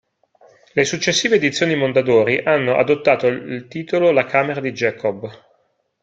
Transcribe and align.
Le 0.73 0.83
successive 0.83 1.35
edizioni 1.35 1.75
Mondadori 1.75 2.39
hanno 2.39 2.75
adottato 2.75 3.27
il 3.27 3.67
titolo 3.67 4.09
La 4.09 4.25
camera 4.25 4.59
di 4.59 4.71
Jacob. 4.71 5.29